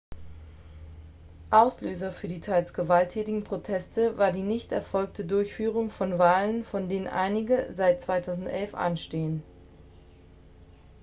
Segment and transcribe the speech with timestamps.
[1.51, 7.05] auslöser für die teils gewalttätigen proteste war die nicht erfolgte durchführung von wahlen von denen
[7.05, 9.43] einige seit 2011 anstehen